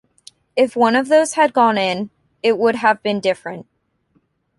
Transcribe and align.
If 0.55 0.75
one 0.75 0.95
of 0.95 1.09
those 1.09 1.33
had 1.33 1.53
gone 1.53 1.77
in 1.77 2.09
it 2.41 2.57
would 2.57 2.73
have 2.77 3.03
been 3.03 3.19
different. 3.19 3.67